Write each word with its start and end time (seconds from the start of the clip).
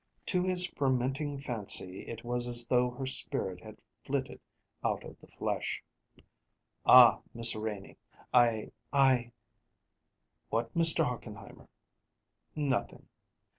To 0.25 0.41
his 0.41 0.65
fermenting 0.65 1.39
fancy 1.41 2.07
it 2.07 2.23
was 2.23 2.47
as 2.47 2.65
though 2.65 2.89
her 2.89 3.05
spirit 3.05 3.61
had 3.63 3.77
flitted 4.03 4.39
out 4.83 5.03
of 5.03 5.19
the 5.21 5.27
flesh. 5.27 5.83
"Ah, 6.87 7.19
Miss 7.35 7.55
Renie, 7.55 7.97
I 8.33 8.71
I" 8.91 9.31
"What, 10.49 10.73
Mr. 10.73 11.05
Hochenheimer?" 11.05 11.67
"Nothing. 12.55 13.09